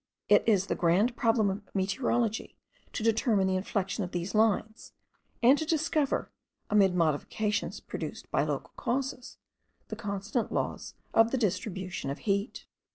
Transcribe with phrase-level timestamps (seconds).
[0.29, 2.57] It is the grand problem of meteorology
[2.93, 4.93] to determine the inflections of these lines,
[5.43, 6.31] and to discover,
[6.71, 9.37] amid modifications produced by local causes,
[9.89, 12.65] the constant laws of the distribution of heat.